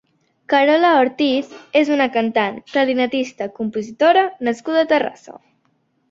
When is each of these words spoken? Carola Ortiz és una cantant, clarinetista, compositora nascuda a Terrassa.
Carola 0.51 0.91
Ortiz 0.99 1.51
és 1.81 1.91
una 1.95 2.07
cantant, 2.15 2.57
clarinetista, 2.71 3.47
compositora 3.59 4.23
nascuda 4.49 4.81
a 4.85 4.89
Terrassa. 4.93 5.37